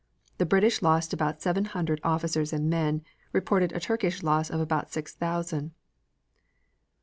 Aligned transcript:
The 0.39 0.47
British 0.47 0.81
lost 0.81 1.13
about 1.13 1.43
seven 1.43 1.63
hundred 1.63 2.01
officers 2.03 2.51
and 2.51 2.71
men, 2.71 3.03
reported 3.33 3.71
a 3.71 3.79
Turkish 3.79 4.23
loss 4.23 4.49
of 4.49 4.59
about 4.59 4.89
six 4.91 5.13
thousand. 5.13 5.73